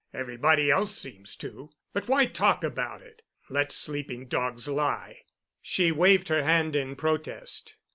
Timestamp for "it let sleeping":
3.03-4.25